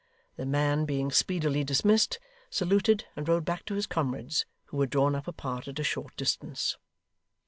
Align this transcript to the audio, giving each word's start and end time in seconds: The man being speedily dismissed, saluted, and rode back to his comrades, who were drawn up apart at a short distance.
The 0.35 0.47
man 0.47 0.85
being 0.85 1.11
speedily 1.11 1.63
dismissed, 1.63 2.17
saluted, 2.49 3.05
and 3.15 3.29
rode 3.29 3.45
back 3.45 3.65
to 3.65 3.75
his 3.75 3.85
comrades, 3.85 4.47
who 4.65 4.77
were 4.77 4.87
drawn 4.87 5.13
up 5.13 5.27
apart 5.27 5.67
at 5.67 5.77
a 5.77 5.83
short 5.83 6.17
distance. 6.17 6.75